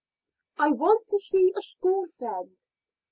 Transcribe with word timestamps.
"I 0.57 0.71
want 0.71 1.05
to 1.09 1.19
see 1.19 1.53
a 1.55 1.61
school 1.61 2.07
friend." 2.17 2.57